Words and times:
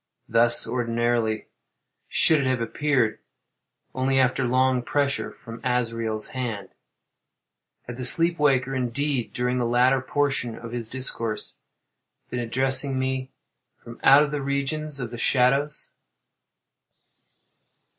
Thus, 0.27 0.67
ordinarily, 0.67 1.45
should 2.07 2.39
it 2.41 2.47
have 2.47 2.59
appeared, 2.59 3.19
only 3.93 4.17
after 4.17 4.43
long 4.45 4.81
pressure 4.81 5.31
from 5.31 5.63
Azrael's 5.63 6.29
hand. 6.29 6.69
Had 7.83 7.97
the 7.97 8.03
sleep 8.03 8.39
waker, 8.39 8.73
indeed, 8.73 9.31
during 9.31 9.59
the 9.59 9.63
latter 9.67 10.01
portion 10.01 10.57
of 10.57 10.71
his 10.71 10.89
discourse, 10.89 11.57
been 12.31 12.39
addressing 12.39 12.97
me 12.97 13.29
from 13.77 13.99
out 14.03 14.31
the 14.31 14.41
region 14.41 14.85
of 14.85 15.11
the 15.11 15.19
shadows? 15.19 15.91